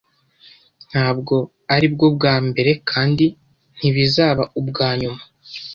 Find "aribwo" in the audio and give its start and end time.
1.75-2.05